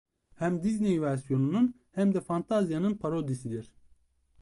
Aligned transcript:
Hem 0.35 0.61
Disney 0.63 1.01
versiyonunun 1.01 1.73
hem 1.91 2.13
de 2.13 2.21
"Fantasia'nın" 2.21 2.93
parodisidir. 2.97 3.73